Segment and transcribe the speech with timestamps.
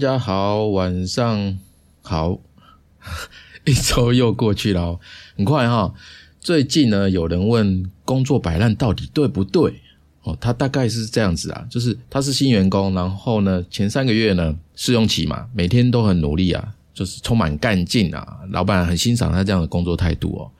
[0.00, 1.58] 大家好，晚上
[2.00, 2.40] 好，
[3.66, 4.98] 一周又过去了，
[5.36, 5.92] 很快哈。
[6.40, 9.74] 最近呢，有人问工作摆烂到底对不对？
[10.22, 20.50] 哦，他大概是这样子啊，就是他是新员工，然后呢，前三个月呢试用期嘛，每天都很努力啊，就是充满干劲啊，老板很欣赏他这样的工作态度哦。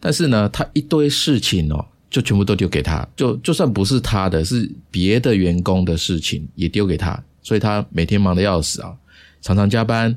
[0.00, 1.84] 但是呢，他一堆事情哦。
[2.08, 8.92] 就全部都丢给他，就就算不是他的，是别的员工的事情也丢给他，所以他每天忙得要死啊，
[9.40, 10.16] 常常加班。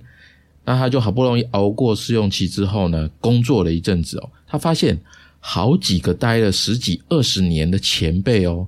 [0.66, 5.00] 那他就好不容易熬过试用期之后呢，工作了一阵子哦，他发现
[5.40, 8.68] 好几个待了十几二十年的前辈哦，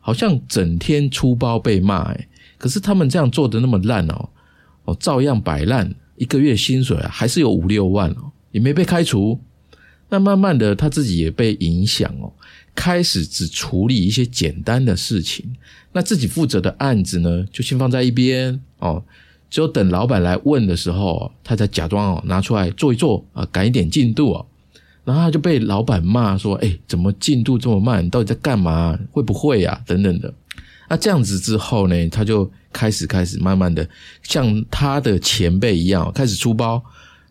[0.00, 4.28] 好像整天出包被骂哎，可是他们这样做的那么烂哦，
[4.86, 9.38] 哦照样摆烂，一个月薪水啊还是有五六万哦，也没被开除。
[10.08, 12.32] 那慢慢的，他自己也被影响哦，
[12.74, 15.44] 开始只处理一些简单的事情。
[15.92, 19.02] 那自己负责的案子呢，就先放在一边哦，
[19.48, 24.46] 只有等老板来问的时候，他才假装哦拿出来做一做啊，赶一点进度哦。
[25.04, 28.08] 然后他就被老板骂说：“哎，怎么进度这么慢？
[28.08, 28.98] 到底在干嘛？
[29.12, 29.80] 会不会呀？
[29.86, 30.32] 等等的。”
[30.88, 33.86] 那这样子之后呢，他就开始开始慢慢的
[34.22, 36.82] 像他的前辈一样开始出包。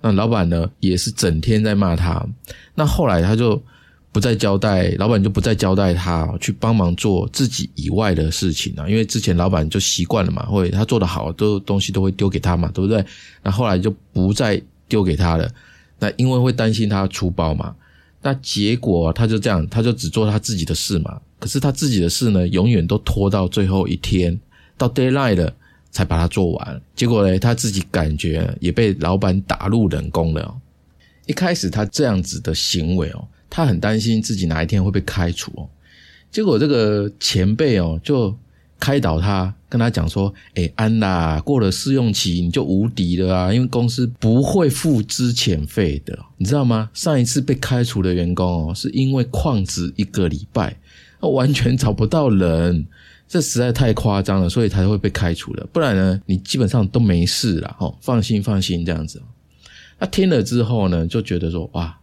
[0.01, 2.23] 那老板呢，也是整天在骂他。
[2.75, 3.61] 那后来他就
[4.13, 8.89] 不再交代，老板就不再交代他去帮忙做自己以外的事情了。
[8.89, 13.03] 因为之前老板就习惯了嘛，会他做的好，都东西都会丢给他嘛，对不对？
[13.41, 15.49] 那后来就不再丢给他了。
[15.99, 17.75] 那因为会担心他出包嘛。
[18.21, 21.19] 那结果他就这样，他就只做他自己的事嘛。
[21.39, 24.39] 可是他自己的事呢，永远都拖到最后一天，
[24.77, 25.53] 到 deadline 了。
[25.93, 30.55] 才把它做完，结果呢，他自己感觉也被老板打入冷宫了。
[31.27, 33.23] 一开始他这样子的行为哦，
[33.55, 35.69] 他很担心自己哪一天会被开除哦。
[36.31, 38.35] 结果这个前辈哦，就
[38.79, 46.89] 开导他，跟他讲说：“哎，安娜，过了试用期你就无敌了啊，因为公司不会付资遣费的，你知道吗？
[46.95, 50.75] 上一次被开除的员工哦，是因为旷职一个礼拜，
[51.19, 52.83] 完全找不到人。”
[53.29, 55.67] 这实在太夸张了，所以才会被开除了。
[55.71, 57.75] 不然呢，你基本上都没事了。
[57.79, 59.21] 哦，放心放心，这样子。
[59.99, 61.95] 他听了之后呢，就觉得说，哇，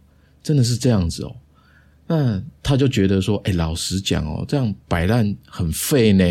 [0.43, 1.35] 真的是这样子哦。
[2.07, 6.25] 那他就觉得说，哎，老实讲哦，这样摆烂很废呢，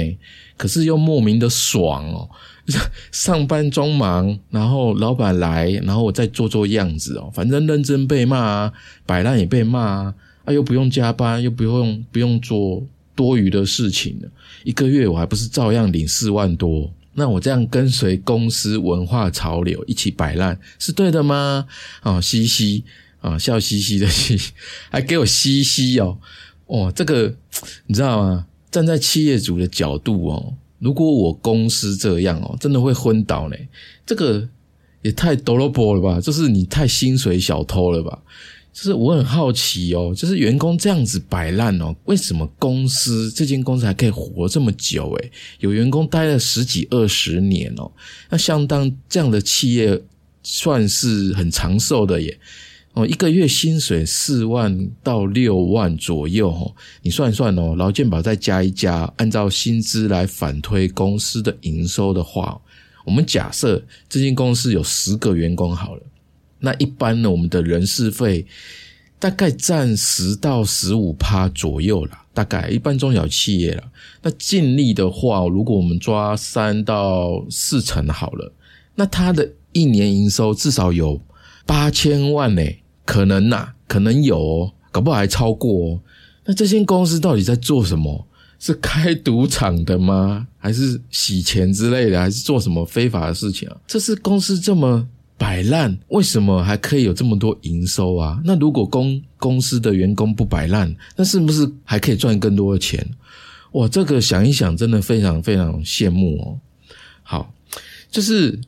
[0.56, 2.28] 可是又莫名的爽哦。
[3.10, 8.72] 上班装忙，然后老板来，然后我再做做样子哦，反正认真被骂，
[9.06, 12.86] 摆烂也被骂，啊，又不用加班，又不用不用做。
[13.16, 14.18] 多余的事情，
[14.64, 16.90] 一个月我还不是照样领四万多？
[17.12, 21.66] 那我这样跟随公司文化潮流一起摆烂是对的吗？
[22.00, 22.82] 啊，嘻嘻
[23.20, 24.38] 啊，笑嘻嘻的嘻，
[24.90, 26.18] 还给我嘻嘻哦，
[26.66, 27.34] 哦，这个
[27.86, 28.46] 你知道吗？
[28.70, 33.68] 站在企业主的角度哦，如果我公司这样哦，真的会昏倒嘞。
[34.06, 34.48] 这个
[35.02, 36.20] 也太 d o 波了吧？
[36.20, 38.18] 就是你太薪水小偷了吧？
[38.72, 45.10] 就是我很好奇哦，就是员工这样子摆烂哦，为什么公司这间公司还可以活这么久？
[45.14, 47.90] 诶有员工待了十几二十年哦，
[48.28, 50.00] 那相当这样的企业
[50.44, 52.38] 算是很长寿的耶。
[53.06, 62.60] 一个月薪水四万到六万左右哦，你算一算哦，劳健保再加一加，按照薪资来反推公司的营收的话，
[63.04, 66.02] 我们假设这间公司有十个员工好了。
[66.58, 68.46] 那一般呢，我们的人事费
[69.18, 73.84] 大概占十到十五趴左右啦，大概一般中小企业啦。
[74.22, 78.52] 那尽力的话，如果我们抓三到四成好了，
[78.94, 81.18] 那他的一年营收至少有
[81.64, 82.62] 八千万呢，
[83.10, 85.88] 可能呐，可能有，哦搞不好还超过。
[85.88, 86.00] 哦
[86.44, 88.24] 那这间公司到底在做什么？
[88.60, 90.46] 是开赌场的吗？
[90.58, 92.20] 还是洗钱之类的？
[92.20, 93.76] 还是做什么非法的事情啊？
[93.88, 95.08] 这是公司这么。
[95.36, 98.38] 摆烂，为什么还可以有这么多营收啊？
[98.44, 103.04] 那如果公公司的员工不摆烂，那是不是还可以赚更多的钱？
[103.72, 106.60] 哇，这个想一想，真的非常非常羡慕哦。
[107.22, 107.54] 好，
[108.10, 108.60] 就是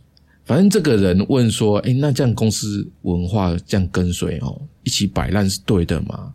[0.44, 6.32] 反正这个人问说：“哎，那这样公司文化这样跟随哦，一起摆烂是对的吗？”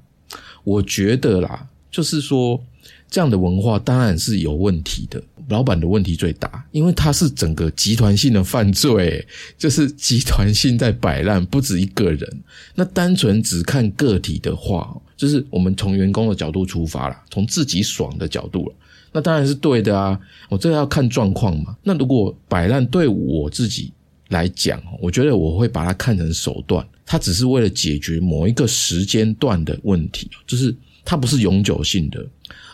[0.64, 2.62] 我觉得啦，就是说。
[3.10, 9.26] 这样的文化当然是有问题的，老板的问题最大，因为他是整个集团性的犯罪，
[9.58, 12.44] 就是集团性在摆烂，不止一个人。
[12.76, 18.76] 那单纯只看个体的话，就是我们从员工的角度出发了，从自己爽的角度了，
[19.14, 20.20] 那当然是对的啊。
[20.50, 21.78] 我这要看状况嘛。
[21.84, 23.94] 那如果摆烂对我自己
[24.30, 30.76] 来讲，我觉得我会把它看成手段，它只是为了解决某一个时间段的问题，就是。
[31.10, 32.22] 它不是永久性的，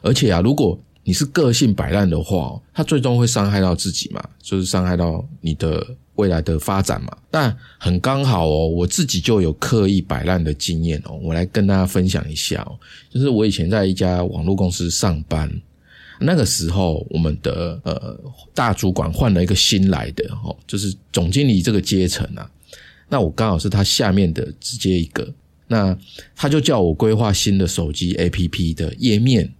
[0.02, 5.86] 而且啊，如果你是个性摆烂的话，它最终会伤害到自己嘛，就是伤害到你的
[6.16, 7.16] 未来的发展嘛。
[7.30, 12.74] 但很刚好哦，我自己就有刻意摆烂的经验哦，我来跟大家分享一下哦。
[13.12, 15.48] 就是我以前在一家网络公司上班，
[16.24, 18.20] 那个时候我们的呃
[18.54, 22.50] 大主管换了一个新来的哦，就是总经理这个阶层啊。
[23.10, 25.28] 那我刚好是他下面的直接一个，
[25.68, 25.98] 那
[26.36, 29.52] 他就叫我规划新的手机 APP 的页面。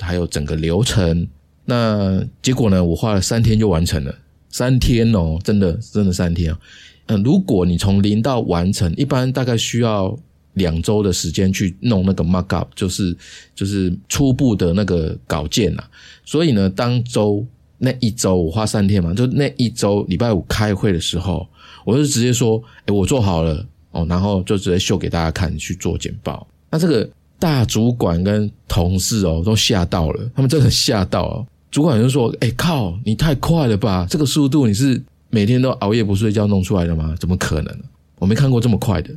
[0.00, 1.28] 还有整个流程，
[1.66, 2.82] 那结果呢？
[2.82, 4.14] 我花了三天就完成了，
[4.48, 6.58] 三天哦，真的真的三天啊。
[7.06, 10.18] 嗯，如果你从零到完成，一般大概需要
[10.54, 13.16] 两周的时间去弄那个 markup，就是
[13.54, 15.88] 就是初步的那个稿件啊。
[16.24, 17.44] 所以呢，当周
[17.78, 21.46] 那一周我花三天嘛，就那一周礼拜五开会的时候，
[21.84, 26.46] 我就直接说：“哎，我做好了哦。”然后就直接秀给大家看，去做简报。
[26.70, 27.08] 那这个。
[27.40, 31.46] 大主管跟同事哦都吓到了，他们真的吓到了。
[31.70, 34.06] 主管就说：“哎靠，你太快了吧！
[34.10, 37.16] 这个速度你是每天都熬夜不睡觉弄出来的吗？
[37.18, 37.74] 怎么可能？
[38.18, 39.08] 我没看过这么快的。”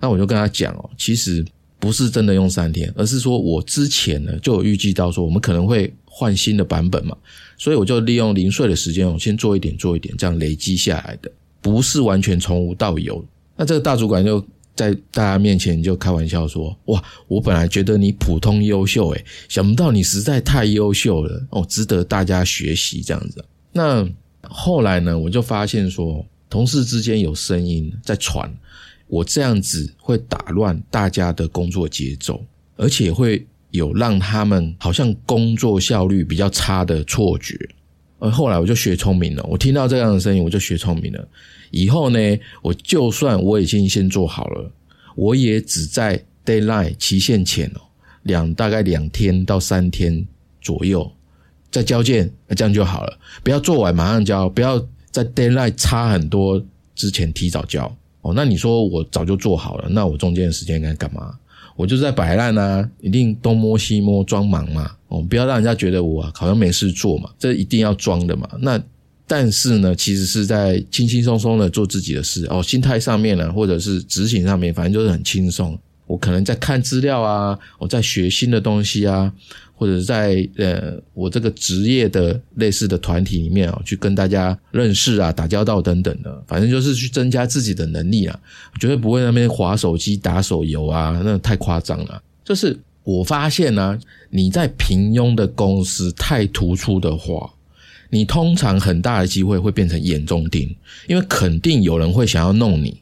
[0.00, 1.44] 那我就跟他讲哦，其实
[1.78, 7.16] 不是真的用三天，而是说我之前呢就有预计到说我们可能会换新的版本嘛，
[7.56, 11.30] 所以我就利用零碎的时间，我先做一点做一点，这样累积下来的，
[11.60, 13.24] 不是完全从无到有。
[13.56, 14.44] 那这个大主管就。
[14.78, 24.08] 在大家面前就开玩笑说：“哇，我本来觉得你普通优秀，诶，想不到你实在太优秀了哦，值得大家学习这样子。”那
[24.42, 28.48] 后来呢，我就发现说，同事之间有声音在传，
[29.08, 32.44] 我这样子会打乱大家的工作节奏，
[32.76, 37.58] 而且会有让他们好像工作效率比较差的错觉。
[38.20, 41.28] 而后来我就学聪明了，我听到这样的声音，我就学聪明了。
[41.70, 42.18] 以后呢，
[42.62, 44.72] 我就算我已经先做好了，
[45.14, 47.80] 我也只在 deadline 期限前哦，
[48.24, 50.26] 两大概两天到三天
[50.60, 51.10] 左右
[51.70, 53.18] 再交件，那这样就好了。
[53.44, 54.78] 不要做完马上交，不要
[55.10, 56.60] 在 deadline 差很多
[56.94, 58.32] 之前提早交哦。
[58.34, 61.34] 那你说我早就做好了，那我中间的时间该干嘛？
[61.76, 68.48] 我就是在摆烂啊，一定东摸西摸装忙嘛哦，不要让人家觉得我好像没事做嘛，这一定要装的嘛。
[68.60, 68.80] 那。
[69.30, 75.78] 但是呢，其实是在轻轻松松的做自己的事哦，心态上面呢，或者是执行上面，反正就是很轻松。
[76.06, 79.30] 我可能在看资料啊，我在学新的东西啊，
[79.78, 88.38] 或者在呃，我这个职业的类似的团体里面啊，去跟大家认识啊，打交道等等的，反正就是去增加自己的能力啊，
[88.80, 92.20] 绝对不会那边划手机打手游啊，那太夸张了。
[92.44, 93.96] 就是我发现呢，
[94.30, 97.48] 你在平庸的公司太突出的话。
[98.10, 100.74] 你通常很大的机会会变成眼中钉，
[101.08, 102.98] 因为肯定有人会想要弄你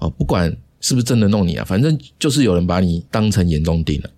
[0.00, 4.10] 哦，不管是不是真的弄你啊，反正就是有人把你当成眼中钉了。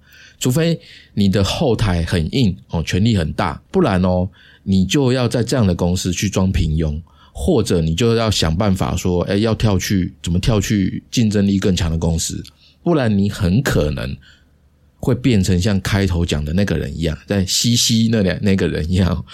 [0.42, 0.76] 除非
[1.14, 4.28] 你的后台很硬哦，权力很大，不然哦，
[4.64, 7.00] 你就要在这样的公司去装平庸，
[7.32, 12.42] 或者你就要想办法说，哎，要跳去怎么跳去竞争力更强的公司，
[12.82, 14.16] 不然你很可能。
[15.04, 19.24] 会变成像开头讲的那个人一样，在西西那两那个人一样，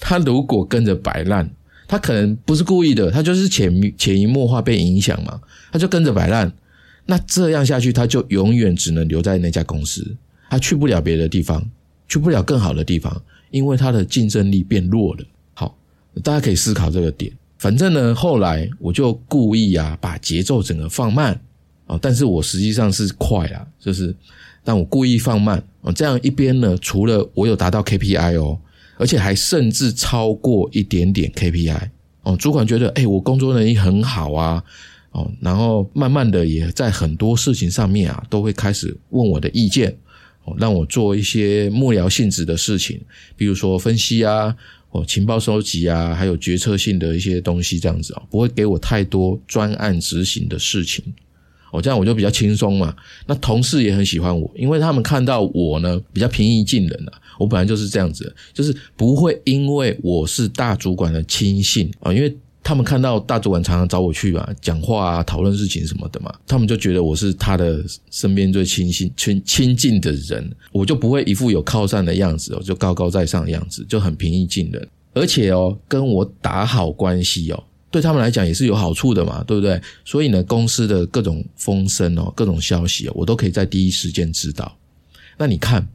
[0.00, 1.50] 他如果跟着摆烂，
[1.86, 5.38] 他可能不是故意的，他就是潜潜移默化被影响嘛，
[5.70, 6.50] 他就跟着摆烂，
[7.04, 10.16] 那这样下去，他就永远只能留在那家公司，
[10.48, 11.64] 他去不了别的地方，
[12.08, 15.24] 去不了更好的地方，因为他的竞争力变弱了。
[15.54, 15.76] 好，
[16.22, 17.32] 大家可以思考这个点。
[17.58, 21.40] 反正呢，后来我就故意啊，把节奏整个放慢
[21.86, 24.14] 啊，但是我实际上是快啊，就是。
[24.64, 28.58] 但我故意放慢哦，这样一边呢，除了我有达到 KPI 哦，
[28.98, 31.88] 而且还甚至超过一点点 KPI
[32.22, 32.36] 哦。
[32.36, 34.62] 主管觉得，哎，我工作能力很好啊，
[35.12, 39.96] 哦，然后慢慢的也在很多事情上面啊，都会开始问我的意见，
[40.58, 43.00] 让我做一些幕僚性质的事情，
[43.36, 44.54] 比如说分析啊，
[44.90, 51.04] 哦，情报收集啊，还有决策性的一些东西这样子啊，不会给我太多专案执行的事情。
[51.70, 57.20] 哦这样我就比较轻松嘛，那同事也很喜欢我，因为他们看到我呢比较平易近人啊。
[57.38, 62.34] 我本来就是这样子，就是不会因为我是大主管的亲信啊，因为
[62.68, 77.64] 他们看到大主管常常找我去嘛，讲话啊、讨论事情什么的嘛，他们就觉得我是他的身边最亲信、亲亲近的人，我就不会一副有靠山的样子哦，就高高在上的样子，就很平易近人，而且哦，跟我打好关系哦。
[77.90, 79.80] 对他们来讲也是有好处的嘛，对不对？
[80.04, 84.76] 所以呢，公司的各种风声哦，各种消息哦，我都可以在第一时间知道。
[85.38, 85.88] 那你看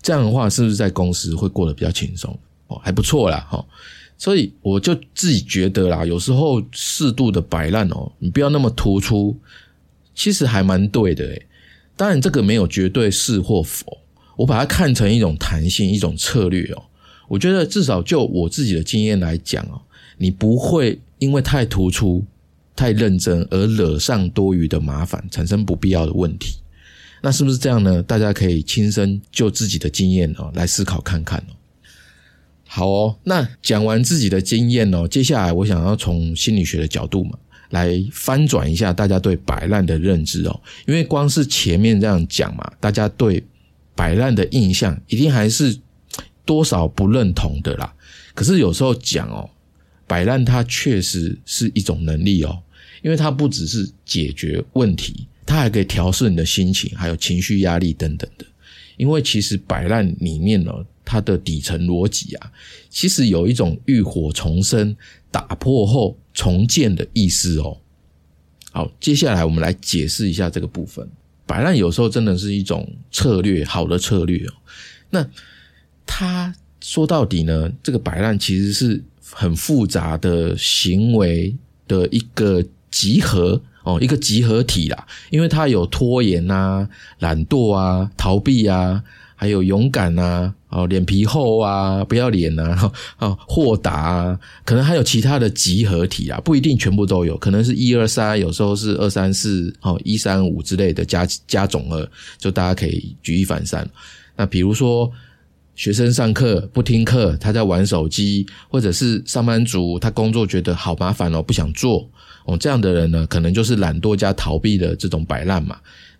[0.00, 2.38] 这样的话，是不是在公司会过得比较轻松？
[2.68, 3.66] 哦，还不错啦，哈。
[4.18, 9.36] 所以我就自己觉得啦，有时候适度的摆烂哦，你不要那么突出，
[10.14, 11.46] 其实还蛮对的诶。
[11.96, 13.98] 当然，这个没有绝对是或否，
[14.36, 16.82] 我把它看成一种弹性，一种策略哦。
[17.28, 19.80] 我觉得至少就我自己的经验来讲哦，
[20.16, 22.24] 你不会因为太突出、
[22.74, 26.58] 太认真而惹上多余的麻烦，产生不必要的问题。
[27.22, 28.02] 那是不是这样呢？
[28.02, 31.52] 大家可以亲身就自己的经验哦来思考看看哦。
[32.76, 37.38] 好哦，那讲完自己的经验哦，接下来我想要从心理学的角度嘛，
[37.70, 40.60] 来翻转一下大家对摆烂的认知哦。
[40.86, 43.42] 因为光是前面这样讲嘛，大家对
[43.94, 45.78] 摆烂的印象一定还是。
[46.44, 47.92] 多少不认同的啦，
[48.32, 49.50] 可是有时候讲哦，
[50.06, 52.56] 摆烂它确实是一种能力哦，
[53.02, 58.46] 因为它不只是解决问题，它还可以调试你的心情，还有情绪压力等等的。
[58.96, 60.72] 因为其实摆烂里面呢，
[61.06, 62.52] 它的底层逻辑啊，
[62.90, 64.94] 其实有一种浴火重生、
[65.30, 67.78] 打破后重建的意思哦。
[68.72, 71.08] 好，接下来我们来解释一下这个部分。
[71.46, 74.52] 摆烂有时候真的是一种策略，好的策略哦。
[75.10, 75.26] 那
[76.04, 85.06] 他说到底呢，这个摆烂其实是很复杂的行为的一个集合哦，一个集合体啦。
[85.30, 86.88] 因为它有拖延啊、
[87.20, 89.02] 懒惰啊、逃避啊，
[89.36, 92.92] 还有勇敢啊、哦脸皮厚啊、不要脸啊、
[93.48, 102.06] 豁达啊，可能还有其他的集合体啊，不一定全部都有，可能是一二三，有时候是二三四哦一三五之类的加加总额，
[102.38, 103.88] 就大家可以举一反三。
[104.36, 105.10] 那比如说。
[105.78, 112.08] 学生上课不听课，他在玩手机，或者是上班族，他工作觉得好麻烦哦，不想做
[112.46, 112.56] 哦。
[112.56, 115.76] 这样的人呢，可能就是懒惰加逃避的这种摆烂嘛。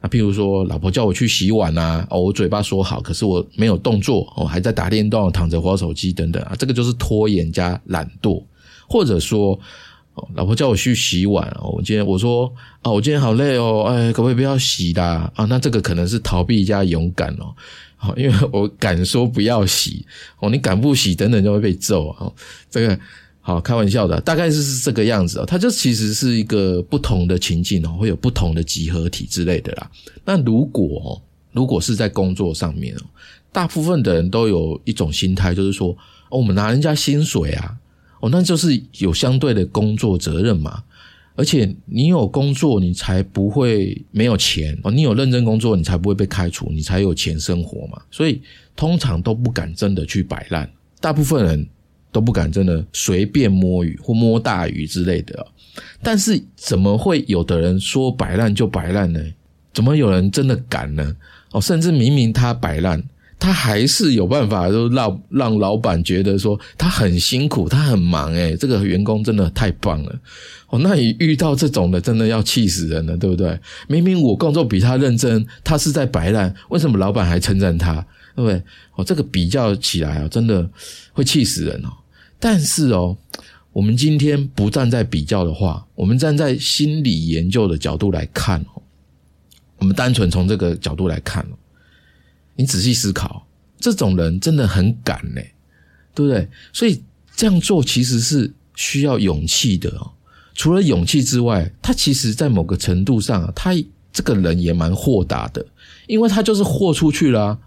[0.09, 8.43] 譬如说，老婆叫我去洗碗啊，哦，我嘴巴说好，可是我没有动作哦，还在打电动、躺着玩手机等等啊，这个就是拖延加懒惰。
[8.89, 9.59] 或者说，
[10.35, 15.31] 老婆叫我去洗碗，我今天我说啊，我今天好累哦，哎，可不可以不要洗啦？
[15.35, 17.53] 啊，那这个可能是逃避加勇敢哦。
[17.99, 20.05] 好，因为我敢说不要洗
[20.39, 22.31] 哦，你敢不洗等等就会被揍啊！
[22.71, 22.99] 这个
[23.55, 25.45] 好开玩笑的，大概是是这个样子哦。
[25.47, 29.89] 它就其实是一个不同的情境哦，会有不同的集合体之类的啦。
[30.25, 31.23] 那如果哦
[31.53, 33.03] 如果是在工作上面哦，
[33.53, 35.97] 大部分的人都有一种心态，就是说
[36.29, 37.77] 哦，我们拿人家薪水啊，
[38.19, 40.83] 哦，那就是有相对的工作责任嘛。
[41.37, 44.91] 而且你有工作，你才不会没有钱哦。
[44.91, 48.03] 你有认真工作，你才不会被开除，你才有钱生活嘛。
[48.11, 48.41] 所以
[48.75, 51.69] 通常都不敢真的去摆烂，大部分人
[52.17, 55.47] 都不敢真的随便摸鱼或摸大鱼之类的。
[56.03, 59.21] 但是怎么会有的人说摆烂就摆烂呢？
[59.75, 61.15] 怎么有人真的敢呢？
[61.51, 63.03] 哦，甚至明明他摆烂。
[63.39, 70.19] 他还是有办法，就让让老板觉得说他很辛苦，他很忙，诶这个员工真的太棒了
[70.69, 70.79] 哦。
[70.79, 73.61] 那你遇到这种的，真的要气死人了，对不对？
[73.89, 77.97] 明明我工作比他认真，他是在摆烂，为什么老板还称赞他？
[78.35, 78.63] 对不对？
[78.95, 80.67] 哦，这个比较起来啊，真的
[81.13, 81.91] 会气死人哦。
[82.39, 83.17] 但是哦，
[83.73, 88.83] 我们今天不站在比较的话，我们站在心理研究的角度来看哦，
[89.79, 91.57] 我们单纯从这个角度来看哦。
[92.57, 93.47] 你仔细思考，
[93.79, 95.41] 这种人真的很敢呢，
[96.15, 96.49] 对不对？
[96.73, 97.03] 所以
[97.35, 100.11] 这样做其实是需要勇气的哦。
[100.55, 103.73] 除了勇气之外，他其实在某个程度上，他
[104.11, 105.65] 这个人也蛮豁达的，
[106.07, 107.59] 因为他就是豁出去了。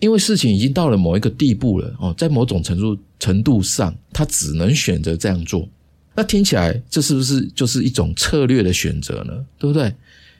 [0.00, 5.68] 因为事情已经到了某一个地步了哦，在某种程度程度上，他只能选择这样做。
[6.14, 9.32] 那听起来，这是不是就是一种策略的选择呢？
[9.58, 9.94] 对不对？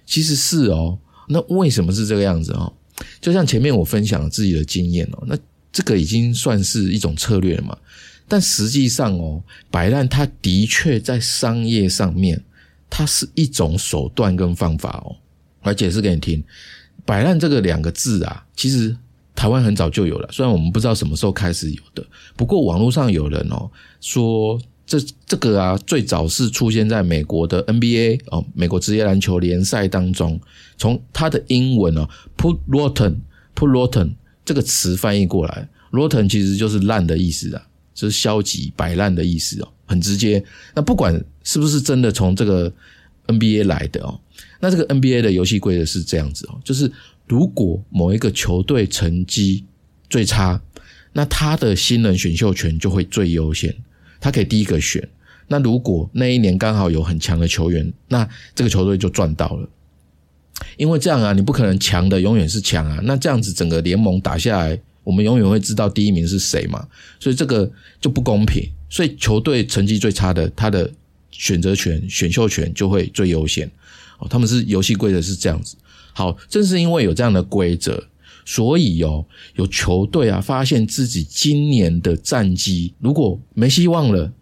[0.07, 0.99] 其实是哦。
[1.29, 2.73] 那为什么是这个样子哦？
[3.21, 5.39] 就像前面我分享了自己的经验哦，那
[5.73, 7.77] 这个已经算是一种策略了嘛？
[8.27, 12.43] 但实际上哦，摆烂它的确在商业上面，
[12.89, 15.17] 它是一种手段跟方法哦。
[15.63, 16.43] 来解释给你听，
[17.05, 18.97] 摆烂这个两个字啊，其实
[19.41, 22.05] 台湾很早就有了，虽然我们不知道什么时候开始有的，
[22.37, 23.71] 不过网络上有人哦
[24.03, 24.61] 说。
[24.87, 30.41] 这这个啊，最早是出现在美国的 NBA 哦，美国职业篮球联赛当中。
[30.77, 37.63] 从它的英文哦，put rotten，put rotten 这个词翻译过来，rotten 其实就是烂的意思啊，
[37.95, 40.45] 就是消极摆烂的意思哦，很直接。
[40.75, 42.73] 那不管是不是真的从这个
[43.29, 44.19] NBA 来的哦，
[44.59, 46.91] 那这个 NBA 的游戏规则是这样子哦，就是
[47.31, 49.65] 如果某一个球队成绩
[50.09, 50.61] 最差，
[51.13, 53.73] 那他的新人选秀权就会最优先。
[54.21, 55.09] 他可以第一个选，
[55.47, 59.69] 那如果那一年刚好有很强的球员，那这个球队就赚到了。
[60.77, 66.85] 因为这样啊，你不可能强的永远是强啊，那这样子整个联盟打下来，我们永远会知道第一名是谁嘛，
[67.21, 67.71] 所以这个
[68.01, 68.69] 就不公平。
[68.89, 70.91] 所以球队成绩最差的，他的
[71.31, 73.71] 选择权、选秀权就会最优先。
[74.19, 75.77] 哦，他们是游戏规则是这样子。
[76.13, 78.03] 好，正是因为有这样的规则，
[78.45, 79.25] 所以哦，
[79.55, 84.33] 有球队啊发现自己今年的战绩如果没希望了，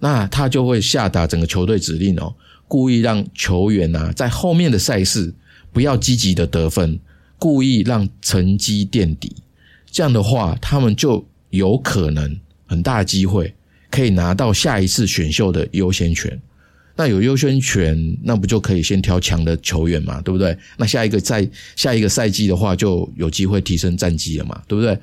[0.00, 2.34] 那他就会下达整个球队指令哦，
[2.66, 5.32] 故意让球员啊在后面的赛事
[5.72, 6.98] 不要积极的得分，
[7.38, 9.34] 故意让成绩垫底。
[9.90, 13.54] 这样的话，他们就有可能很大机会
[13.90, 16.40] 可以拿到下一次选秀的优先权。
[16.96, 20.56] 那有优先权，那不就可以先挑强的球员嘛，对不对？
[20.76, 24.96] 那下一个赛下一个赛季的话，就有机会提升战绩了嘛，对不对？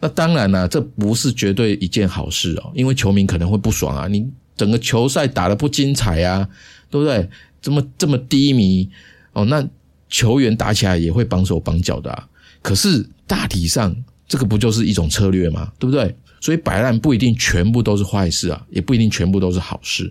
[0.00, 6.48] 那当然了，这不是绝对一件好事哦，因为球迷可能会不爽啊，你整个球赛打得不精彩啊，
[6.88, 7.28] 对不对？
[7.60, 8.88] 这么这么低迷
[9.34, 9.62] 哦，那
[10.08, 12.26] 球员打起来也会绑手绑脚的啊。
[12.62, 13.94] 可是大体上，
[14.26, 15.70] 这个不就是一种策略吗？
[15.78, 16.16] 对不对？
[16.40, 20.10] 所以摆烂不一定全部都是坏事啊，也不一定全部都是好事。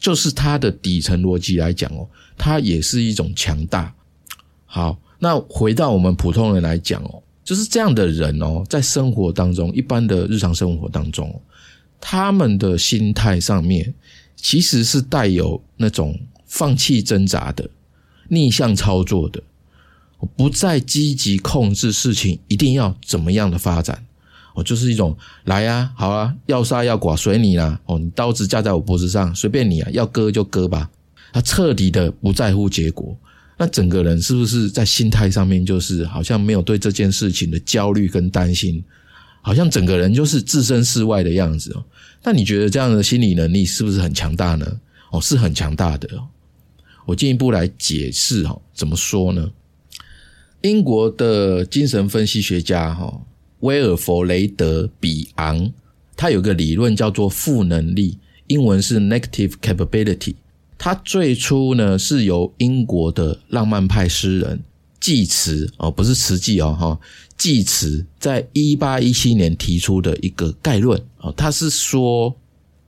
[0.00, 3.94] 就是它的底层逻辑来讲哦，它也是一种强大。
[4.64, 11.40] 好，那回到我们普通人来讲哦，就是这样的人哦，在生活当中，一般的日常生活当中，
[12.00, 13.92] 他们的心态上面
[14.36, 17.68] 其实是带有那种放弃挣扎的、
[18.28, 19.42] 逆向操作的，
[20.34, 24.02] 不再积极控制事情一定要怎么样的发展。
[24.62, 27.80] 就是一种来啊，好啊，要杀要剐随你啦。
[27.86, 30.88] 哦，你刀子架在我脖子上，随便你啊，要割就割吧。
[31.32, 33.16] 他彻底的不在乎结果，
[33.56, 38.82] 那整个人是不是在心态上面就是好像没有对这件事情的焦虑跟担心，
[39.40, 41.84] 好像整个人就是置身事外的样子哦。
[42.22, 44.66] 那你觉得这样的心理能力是不是很强大呢？
[45.10, 46.08] 哦，是很强大的。
[47.06, 49.48] 我进一步来解释哈，怎么说呢？
[50.62, 53.20] 英国的精神分析学家哈。
[53.60, 55.72] 威尔弗雷德·比昂，
[56.16, 60.34] 他有个理论叫做负能力，英文是 negative capability。
[60.78, 64.62] 他最初呢是由英国的浪漫派诗人
[64.98, 66.98] 济慈哦，不是慈济哦哈，
[67.36, 72.34] 济慈在一八一七年提出的一个概论哦，他是说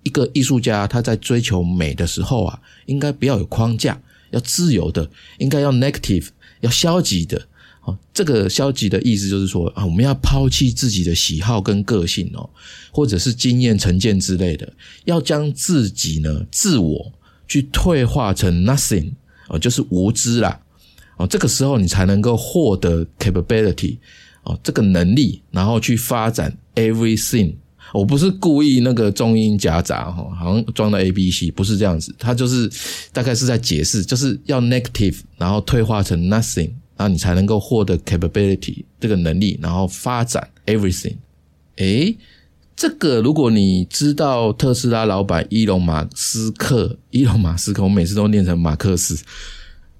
[0.04, 6.28] 一个艺术家他在追求美的时候啊，应该不要有框架，要自由的，应该要 negative，
[6.60, 7.48] 要消极的。
[7.84, 12.48] 哦，这个消极的意思就是说啊，我们要抛弃自己的喜好跟个性哦，
[12.92, 14.72] 或者是经验成见之类的，
[15.04, 17.12] 要将自己呢自我
[17.48, 19.10] 去退化成 nothing
[19.48, 20.60] 哦，就是无知啦
[21.16, 23.98] 哦，这个时候你才能够获得 capability
[24.44, 27.54] 哦，这个能力，然后去发展 everything。
[27.92, 32.70] 我不是故意那个中英夹杂哈，好像装到 A B C，不是这样子，他就是
[33.12, 36.70] 大概是在解释，就是要 negative，然后退化成 nothing。
[37.02, 41.16] 那你才能够获得 capability 这个能力，然后发展 everything。
[41.78, 42.16] 诶，
[42.76, 49.20] 这个如果你知道特斯拉老板伊隆马斯克，伊隆马斯克，我每次都念成马克思，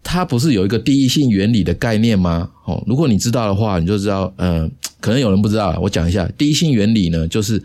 [0.00, 2.48] 他不是有一个第一性原理的概念吗？
[2.66, 7.60] 哦，如果你知道的话，你就知道，嗯，可能有人不知道，我讲一下，第一性原理呢，就是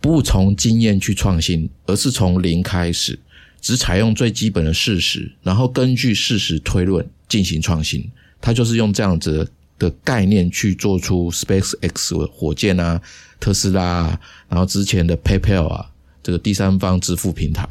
[0.00, 3.18] 不从经验去创新，而是从零开始，
[3.60, 8.10] 只采用最基本的事实，然后根据事实推论进行创新。
[8.40, 13.00] 他就是用这样子的概念去做出 Space X 火箭啊，
[13.38, 15.90] 特斯拉啊，然后之前的 PayPal 啊，
[16.22, 17.68] 这个第三方支付平台，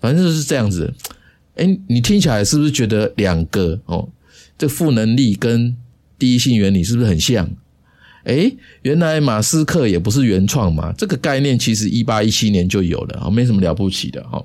[0.00, 0.92] 反正就是这样子。
[1.54, 4.08] 哎，你听起来是不是觉得两个哦，
[4.58, 5.76] 这负能力跟
[6.18, 7.50] 第一性原理是不是很像？
[8.24, 8.52] 哎，
[8.82, 14.44] 原来马斯克也不是原创嘛，这个概念其实一八一七年就有了啊，没什么了不起的哈。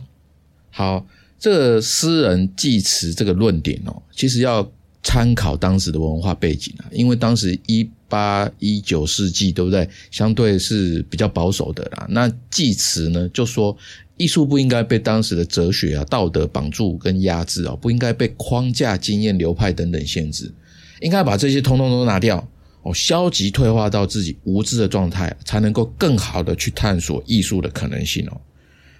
[0.71, 1.05] 好，
[1.39, 4.71] 这个诗人济慈这个论点哦，其实要。
[5.07, 9.89] 参考当时的文化背景啊，因为当时一八一九世纪，对不对？
[10.11, 12.05] 相对是比较保守的啦。
[12.09, 13.73] 那济慈呢，就说
[14.17, 20.53] 艺术不应该被当时的哲学啊、道德绑住跟压制啊，不应该被框架、经验、流派等等限制，
[20.99, 22.45] 应该把这些通通都拿掉
[22.81, 28.41] 哦，消极退化到自己无知的状态，才能够更好的去探索艺术的可能性哦。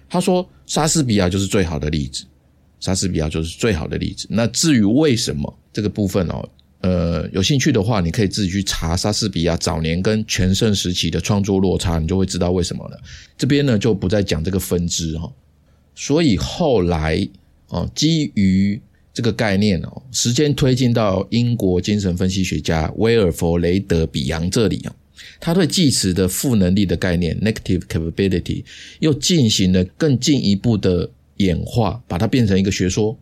[0.08, 2.24] 他说，莎士比亚就是最好的例子。
[2.80, 4.26] 莎士比亚就是最好的例子。
[4.30, 6.48] 那至于为什么这个部分哦，
[6.80, 13.00] 呃，有兴趣的话，你可以自己去查莎士比亚早年跟全盛时期的创作落差，你就会知道为什么了。
[13.36, 15.28] 这边呢就不再讲这个分支哈。
[15.94, 17.28] 所以后来
[17.68, 18.80] 哦，基于
[19.12, 24.94] 这个概念哦，时间推进到英国精神分析学家威尔弗雷德比扬这里啊，
[25.40, 28.62] 他对计词的负能力的概念 （negative capability）
[29.00, 31.10] 又进行了更进一步的。
[31.38, 33.18] 演化，把它变成一个学说。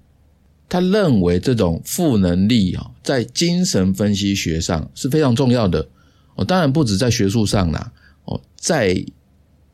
[0.68, 5.88] 他认为这种负能力啊，在精神分析学上是非常重要的。
[6.34, 7.92] 哦，当然不止在学术上啦，
[8.24, 8.92] 哦，在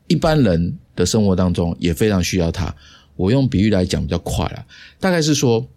[0.07, 2.73] 一般人的生活当中也非常需要它。
[3.15, 4.65] 我用比喻来讲比较快了，
[4.99, 5.67] 大概是说，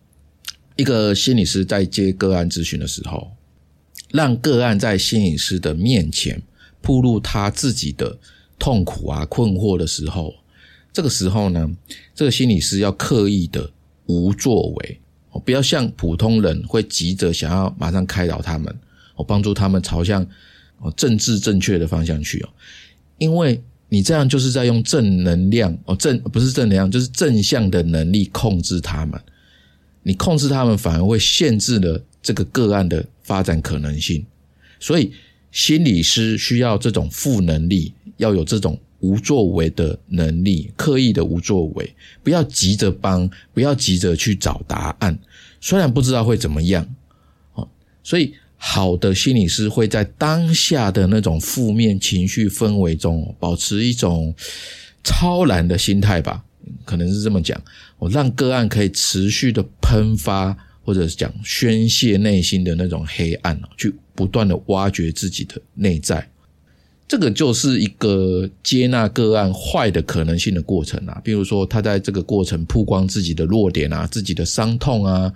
[0.77, 3.31] 一个心理师在接个案咨询的时候，
[4.11, 6.41] 让个案在心理师的面前
[6.83, 8.19] 铺露他自己的
[8.59, 10.35] 痛苦啊、困惑的时候，
[10.97, 11.71] 这个时候呢，
[12.15, 13.71] 这个心理师要刻意的
[14.07, 14.99] 无作为，
[15.31, 18.75] 哦不要像普通人会急着想要马上开导他们，
[19.15, 20.27] 我帮助他们朝向
[20.79, 22.49] 哦政治正确的方向去哦，
[23.19, 29.21] 因为你这样就是在用正能量哦正不是正能量，就是正向的能力控制他们，
[30.03, 34.25] 你控制他们反而会限制了这个个案的发展可能性，
[34.81, 35.13] 所以
[35.53, 38.81] 心理师需要这种负能力，要有这种。
[39.01, 45.19] 无作为的能力，刻意的无作为，不要急着帮，不要急着去找答案。
[45.61, 46.87] 虽然不知道会怎么样，
[47.55, 47.69] 哦，
[48.03, 54.35] 所以好的心理师会在当下的那种负面情绪氛围中，保持一种
[55.05, 56.43] 超然的心态吧，
[56.85, 57.61] 可能是这么讲。
[57.99, 66.29] 我让个案可以持续的喷发，或者讲宣泄内心的那种黑暗，去不断的挖掘自己的内在。
[67.09, 75.33] 这个就是一个接纳个案坏的可能性的过程啊，比如说他在这个过程曝光自己的弱点啊，自己的伤痛啊，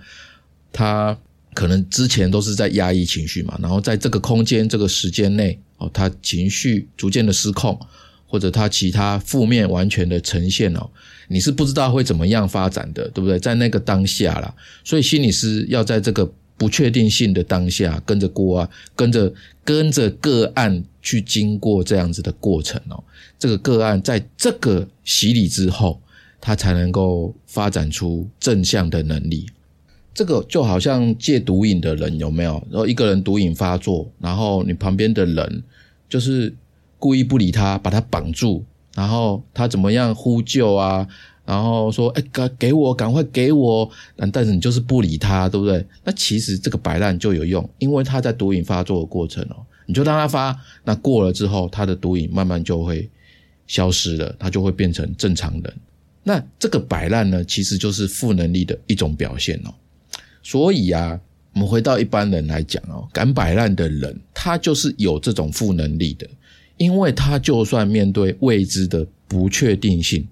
[0.72, 1.16] 他
[1.54, 7.78] 可能之前都是在压抑情绪嘛，然后在这个空间、这个时间内，哦，他情绪逐渐的失控，
[8.26, 10.90] 或者他其他负面完全的呈现哦，
[11.28, 13.38] 你是不知道会怎么样发展的，对不对？
[13.38, 14.52] 在那个当下啦，
[14.82, 16.32] 所以心理师要在这个。
[16.60, 19.32] 不确定性的当下，跟着过啊，跟着
[19.64, 23.02] 跟着个案去经过这样子的过程哦。
[23.38, 25.98] 这个个案在这个洗礼之后，
[26.38, 29.46] 他才能够发展出正向的能力。
[30.12, 32.62] 这个就好像戒毒瘾的人有没有？
[32.68, 35.62] 然后一个人毒瘾发作，然后你旁边的人
[36.10, 36.54] 就是
[36.98, 38.62] 故意不理他，把他绑住，
[38.94, 41.08] 然后他怎么样呼救啊？
[41.44, 45.84] 然后说：“哎，给给我，赶快给我！”但但是你就是不理他，对不对？
[46.04, 53.08] 那其实这个摆烂就有用，因为他在毒瘾发作的过程哦，你就让他发，那过了之后，他的毒瘾慢慢就会
[53.66, 55.74] 消失了，他就会变成正常人。
[56.22, 59.74] 那这个摆烂呢，其实就是负能力的一种表现哦。
[60.42, 61.18] 所以啊，
[61.54, 66.28] 我们回到一般人来讲哦，敢摆烂的人，他就是有这种负能力的，
[66.76, 70.24] 因为他就算面对未知的不确定性。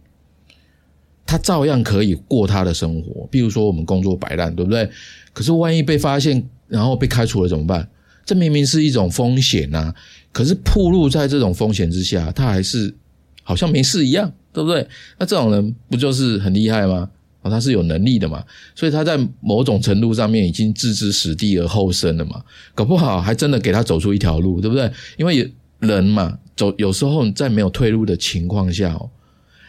[1.28, 4.88] 他照样可以过他的生活，比如说我们工作摆烂，对不对？
[5.34, 7.86] 可是万一被发现，然后被开除了怎么办？
[8.24, 9.94] 这明明是一种风险呐！
[10.32, 12.94] 可是暴露在这种风险之下，他还是
[13.42, 14.88] 好像没事一样，对不对？
[15.18, 17.10] 那这种人不就是很厉害吗？
[17.42, 18.42] 哦，他是有能力的嘛，
[18.74, 22.42] 所以他在某种程度上面已经置之死地而后生了嘛，
[22.74, 24.90] 搞不好还真的给他走出一条路，对不对？
[25.18, 28.98] 因为人嘛，走有时候在没有退路的情况下。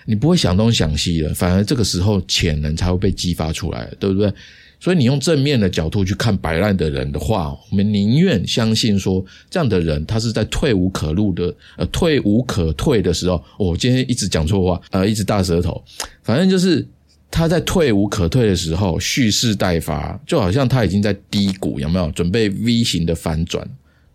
[0.09, 4.33] 你不会想东想西了，反而这个时候潜能才会被激发出来，对不对？
[4.79, 13.39] 所以你用正面的角度去看摆烂的人的话，我们宁愿相信说这样的人他是在退无可路的呃退无可退的时候。
[13.59, 15.79] 我今天一直讲错话，呃，一直大舌头，
[16.23, 16.83] 反正就是
[17.29, 23.63] 他在退无可退的时候蓄势待发，就好像他已经在低谷，有没有准备 V 型的反转？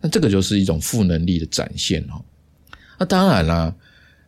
[0.01, 2.19] 那这个就是一种负能力的展现哦。
[2.99, 3.73] 那当然啦。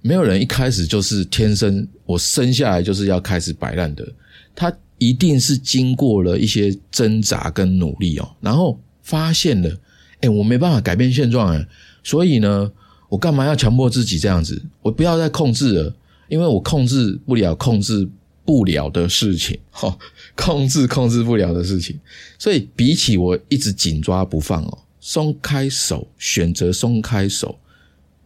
[0.07, 4.07] 没有人一开始就是天生，我生下来就是要开始摆烂的。
[4.55, 9.77] 他一定是经过了一些挣扎跟努力哦，然后发现了，
[10.21, 11.67] 哎，我没办法改变现状哎，
[12.05, 12.71] 所以呢，
[13.09, 14.63] 我干嘛要强迫自己这样子？
[14.81, 15.93] 我不要再控制了，
[16.29, 18.07] 因为我控制不了控制
[18.45, 19.93] 不了的事情，哈，
[20.37, 21.99] 控制控制不了的事情。
[22.39, 27.59] 所以比起我一直紧抓不放哦，松开手，选择松开手。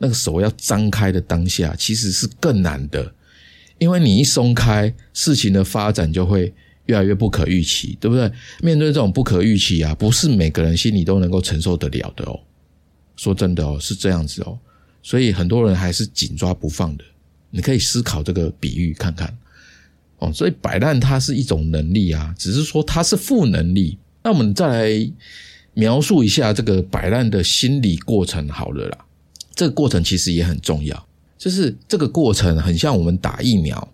[0.03, 3.13] 那个手要张开的当下，其实是更难的，
[3.77, 6.51] 因为你一松开，事情的发展就会
[6.87, 8.31] 越来越不可预期，对不对？
[8.63, 12.39] 面对这种不可预期啊，不是每个人心里都能够承受得了的哦。
[13.15, 14.57] 说真的哦，是这样子哦，
[15.03, 17.03] 所以很多人还是紧抓不放的。
[17.51, 19.37] 你可以思考这个比喻看看
[20.17, 20.33] 哦。
[20.33, 23.99] 所以摆烂它是一种能力啊，只是说它是负能力。
[24.23, 25.11] 那我们再来
[25.75, 28.97] 描述一下这个摆烂的心理过程好了啦。
[29.53, 33.87] 这个过程其实也很重要，就是这个过程很像我们打疫苗，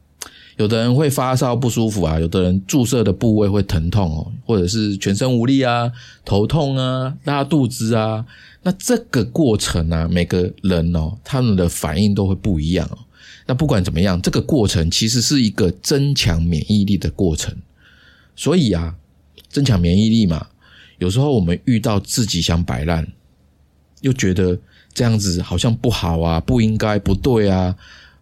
[0.58, 5.91] 有的人会发烧不舒服啊，有的人注射的部位会疼痛哦，或者是全身无力啊、
[6.24, 8.26] 头痛啊、拉肚子啊。
[8.63, 12.98] 那这个过程呢，每个人哦，他们的反应都会不一样哦。
[13.46, 17.56] 那不管怎么样，这个过程其实是一个增强免疫力的过程。
[18.36, 18.96] 所以啊，
[19.50, 20.48] 增强免疫力嘛，
[21.00, 23.08] 有时候我们遇到自己想摆烂，
[24.02, 24.60] 又觉得。
[24.97, 27.75] 这样子好像不好啊，不应该，不对啊，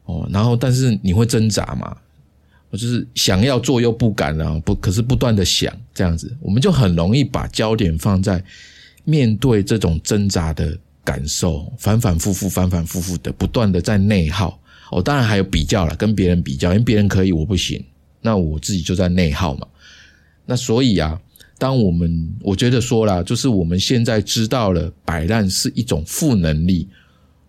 [0.03, 1.95] 哦，然后但是你会挣扎嘛？
[2.69, 8.43] 我就是想要做又不敢啊，不，可是不断的想这样子，我们就很容易把焦点放在
[9.05, 14.59] 面对这种挣扎的感受，反反复复、反反复复的，不断的在内耗。
[14.91, 17.81] 哦，当然还有比较了，跟别人比较，因为别人可以，我不行，
[18.19, 19.65] 那我自己就在内耗嘛。
[20.45, 21.17] 那所以啊，
[21.57, 26.87] 当我们我觉得说了，就是我们现在知道了摆烂是一种负能力。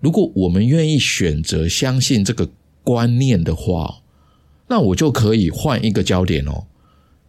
[0.00, 2.48] 如果我们愿意选择相信这个
[2.84, 4.02] 观念的话，
[4.68, 6.64] 那我就可以换一个焦点哦，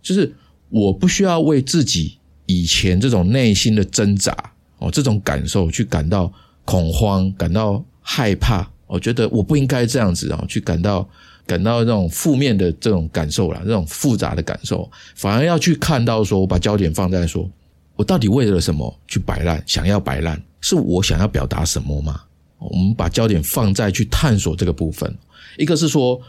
[0.02, 0.36] 就是
[0.70, 4.36] 我不需要为自己以前这种内心的挣扎
[4.78, 6.32] 哦，这种感受去感到
[6.66, 8.70] 恐慌、感到害怕。
[8.86, 11.10] 我觉得我不应该这样子啊，去感到
[11.48, 17.50] 感到这种负面的这种感受啦，这种复杂的感受，反而要去看到说，我把焦点放在说，
[17.96, 19.64] 我到底为了什么去摆烂？
[19.66, 22.22] 想要摆烂，是我想要表达什么吗？
[22.60, 25.12] 我们把焦点放在去探索这个部分。
[25.58, 26.20] 一个是说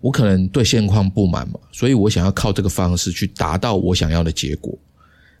[0.00, 4.78] 我可能对现况不满嘛，所以我想要靠这个方式去达到我想要的结果。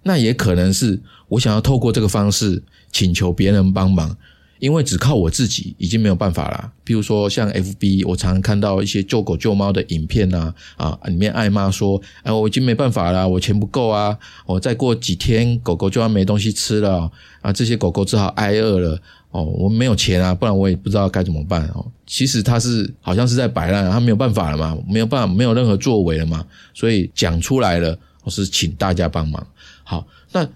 [0.02, 4.16] 那也可能是我想要透过这个方式请求别人帮忙。
[4.58, 6.72] 因为只靠我自己已经没有办法了。
[6.84, 29.46] 譬如说，像 FB，我常常看到一些救狗救猫的影片呐，啊，里面爱妈说：“哎，我已经没办法了，我钱不够啊，我再过几天狗狗就要没东西吃了啊，这些狗狗只好挨饿了哦，我没有钱啊，不然我也不知道该怎么办哦。”其实他是好像是在摆烂，他没有办法了嘛，没有办法，没有任何作为了嘛，所以讲出来了，我是请大家帮忙。
[29.84, 30.48] 好，那。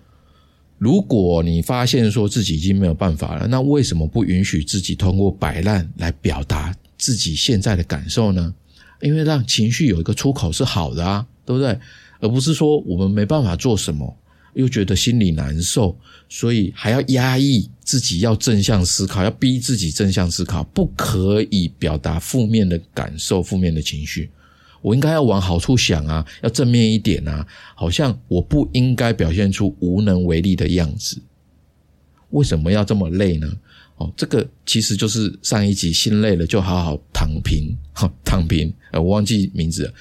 [0.82, 8.52] 如果你发现说自己已经没有办法了，那为什么不允许自己通过摆烂来表达自己现在的感受呢？
[9.00, 11.78] 因为让情绪有一个出口是好的啊，对不对？
[12.18, 14.12] 而不是说我们没办法做什么，
[14.54, 15.96] 又觉得心里难受，
[16.28, 24.28] 所以还要压抑自己，要正向思考，要逼自己正向思考，不可以表达负面的感受、负面的情绪。
[24.82, 31.22] 我应该要往好处想啊，要正面一点啊，好像我不应该表现出无能为力的样子。
[32.30, 33.50] 为什么要这么累呢？
[33.96, 38.72] 哦，这个其实就是上一集心累了就好好躺平，哈，躺平。
[38.90, 39.94] 呃，我忘记名字了，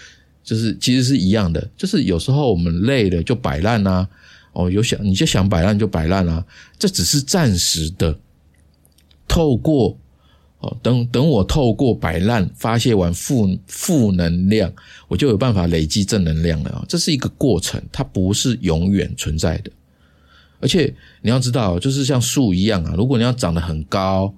[0.44, 4.08] 就是其实是一样的，就是有时候我们累了就摆烂啊，
[4.54, 6.44] 哦，有想你就想摆烂就摆烂啊，
[6.80, 8.17] 这只是暂时的，
[9.28, 9.98] 透过。
[10.62, 14.71] 哦，等等，我透过摆烂发泄完负负能量，
[15.08, 16.86] 我就有办法累积正能量了啊！
[16.88, 19.71] 这是一个过程，它不是永远存在的。
[20.60, 20.93] 而且
[21.24, 24.32] 你要知道，就是像树一样啊，如果你要长得很高，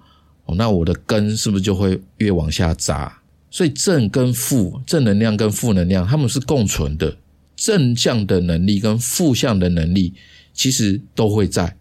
[0.46, 3.14] 哦，那我的根是不是就会越往下扎？
[3.52, 7.14] 所以正跟负，正能量跟负能量，他们是共存的。
[7.58, 10.14] 正向的能力跟负向的能力，
[10.54, 11.76] 其实都会在。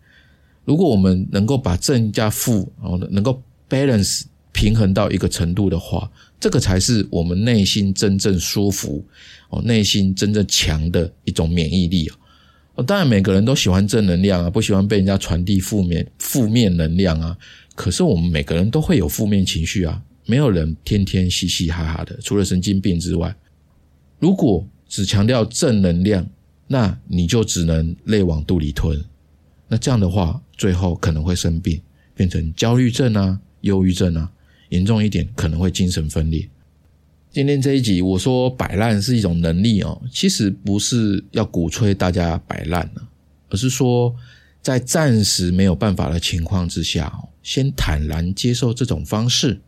[0.64, 4.24] 如果我们能够把正加负，然后能够 balance。
[4.52, 9.04] 平衡到一个程度的话，这个才是我们内心真正舒服
[9.50, 12.16] 哦，内心真正强的一种免疫力啊。
[12.86, 17.36] 当然，每个人都喜欢正能量啊，不喜欢被人家传递负面负面能量啊。
[17.74, 23.34] 可是，我们每个人都会有负面情绪啊，没有人天天嘻嘻哈哈的，除了神经病之外。
[24.18, 26.26] 如果只强调正能量，
[26.66, 29.02] 那你就只能泪往肚里吞。
[29.68, 31.80] 那这样的话，最后可能会生病，
[32.14, 34.30] 变成焦虑症啊、忧郁症啊。
[34.72, 36.48] 严重一点可能会精神分裂。
[37.30, 43.08] 今天这一集我说摆烂是一种能力哦，其实不是要鼓吹大家摆烂了，
[43.50, 44.14] 而是说
[44.62, 49.60] 在暂时没有办法的情况之下，先坦然接受这种方式，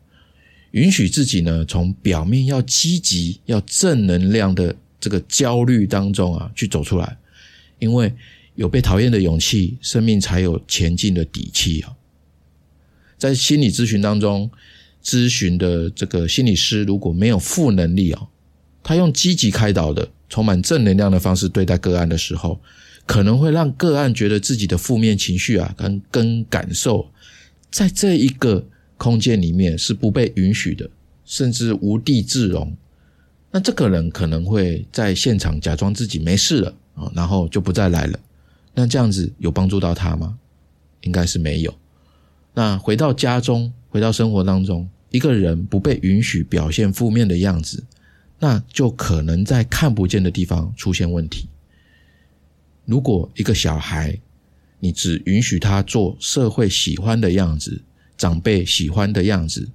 [0.71, 7.19] 允许自己呢从表面要积极、要正能量的这个焦虑当中啊去走出来，
[7.79, 8.11] 因为
[8.55, 11.93] 有被讨厌的勇气，生命才有前进的底气啊。
[13.19, 14.51] 在心理咨询当中。
[15.05, 18.29] 咨询的这个心理师如果没有负能力哦，
[18.83, 22.59] 他用积极开导的、充满正能量的方式对待个案的时候，
[23.07, 27.07] 可能会让个案觉得自己的负面情绪啊跟跟感受，
[27.71, 28.65] 在这一个
[28.97, 30.89] 空间里面是不被允许的，
[31.27, 32.75] 甚至无地自容。
[33.51, 38.19] 那这个人可能会在现场假装自己没事了啊，然后就不再来了。
[38.75, 40.39] 那这样子有帮助到他吗？
[41.03, 41.75] 应该是没有。
[42.55, 44.89] 那回到家中，回到生活当中。
[45.15, 47.85] 一个人不被允许表现负面的样子，
[48.41, 51.49] 那就可能在看不见的地方出现问题。
[52.85, 54.19] 如果一个小孩，
[54.81, 57.81] 你只允许他做社会喜欢的样子、
[58.17, 59.71] 长辈喜欢的样子，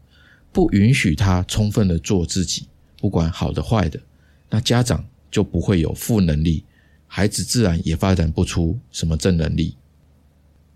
[0.52, 3.97] 不允许他充分的做自己，不管好的坏的，
[4.49, 6.65] 那家长就不会有负能力，
[7.08, 9.78] 孩子自然也发展不出什么正能力。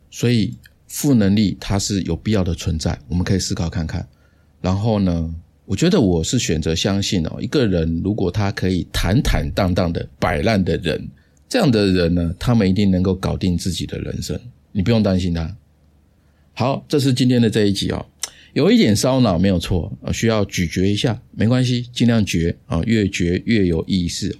[0.09, 4.07] 所以，负能力它是有必要的存在，我们可以思考看看。
[4.63, 5.35] 然后呢？
[5.65, 11.09] 我觉得我是选择相信哦，一个人如果他可以坦坦荡荡的摆烂的人，
[11.49, 14.39] 这样的人呢，他们一定能够搞定自己的人生
[14.71, 15.55] 你不用担心他。
[16.53, 18.05] 好，这是今天的这一集哦，
[18.53, 24.37] 有一点烧脑没有错，需要咀嚼一下，没关系，尽量嚼啊，越嚼越有意思。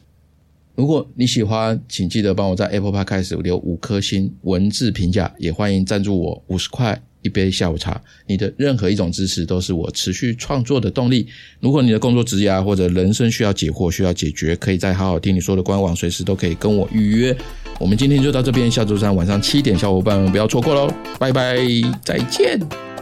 [0.76, 8.00] 如果你喜欢，请记得帮我在 Apple Podcast 留五颗星文字评价，也欢迎赞助我五十块一杯下午茶。
[8.28, 11.28] 你的任何一种支持都是我持续创作的动力。
[11.60, 17.36] 如果你的工作职涯或者人生需要解惑、需要解决，可以在好好听你说的官网随时都可以跟我预约。
[17.80, 20.94] 我们今天就到这边，下周三晚上七点，小伙伴们不要错过喽！
[21.18, 21.58] 拜拜，
[22.04, 22.93] 再见。